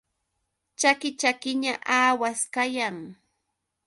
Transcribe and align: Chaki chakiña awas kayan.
Chaki 0.79 1.09
chakiña 1.19 1.73
awas 2.01 2.39
kayan. 2.53 2.97